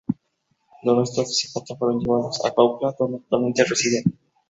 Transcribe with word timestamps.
Los 0.81 0.97
restos 0.97 1.27
de 1.27 1.47
Zapata 1.47 1.75
fueron 1.77 1.99
llevados 2.01 2.43
a 2.43 2.49
Cuautla, 2.49 2.95
donde 2.99 3.17
actualmente 3.19 3.63
residen. 3.65 4.03